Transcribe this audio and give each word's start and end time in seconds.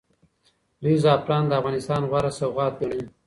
دوی 0.81 0.95
زعفران 1.03 1.43
د 1.47 1.51
افغانستان 1.59 2.01
غوره 2.09 2.31
سوغات 2.39 2.73
ګڼي. 2.81 3.03